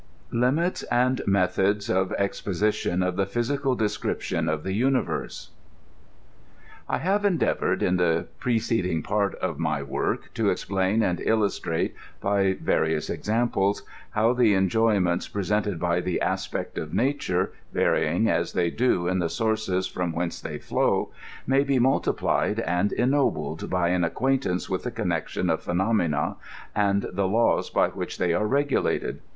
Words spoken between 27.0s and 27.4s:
the.